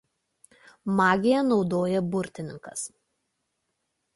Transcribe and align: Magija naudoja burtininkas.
Magija 0.99 1.43
naudoja 1.49 2.01
burtininkas. 2.15 2.87